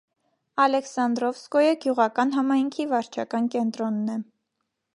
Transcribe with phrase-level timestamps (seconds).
[0.63, 4.21] Ալեքսանդրովսկոյե գյուղական համայնքի վարչական կենտրոնն է։